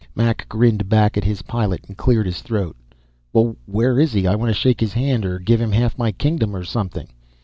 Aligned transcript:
Mac 0.15 0.49
grinned 0.49 0.89
back 0.89 1.15
at 1.15 1.23
his 1.25 1.43
pilot 1.43 1.85
and 1.87 1.95
cleared 1.95 2.25
his 2.25 2.41
throat. 2.41 2.75
"Well, 3.33 3.55
where 3.67 3.99
is 3.99 4.13
he? 4.13 4.25
I 4.25 4.33
wanta 4.33 4.53
shake 4.55 4.79
his 4.81 4.93
hand, 4.93 5.25
or 5.27 5.37
give 5.37 5.61
him 5.61 5.73
half 5.73 5.95
my 5.95 6.11
kingdom, 6.11 6.55
or 6.55 6.63
something." 6.63 7.09